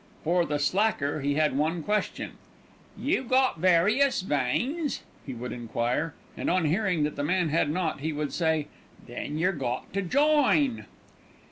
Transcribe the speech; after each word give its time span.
For 0.23 0.45
"the 0.45 0.57
slacker" 0.57 1.21
he 1.21 1.35
had 1.35 1.55
one 1.55 1.83
question. 1.83 2.31
"You 2.97 3.21
got 3.23 3.59
various 3.59 4.21
veins?" 4.21 5.03
he 5.27 5.35
would 5.35 5.51
enquire; 5.51 6.15
and 6.35 6.49
on 6.49 6.65
hearing 6.65 7.03
that 7.03 7.15
the 7.15 7.23
man 7.23 7.49
had 7.49 7.69
not, 7.69 7.99
he 7.99 8.11
would 8.11 8.33
say, 8.33 8.65
"Then 9.05 9.37
yer 9.37 9.51
got 9.51 9.93
to 9.93 10.01
join." 10.01 10.87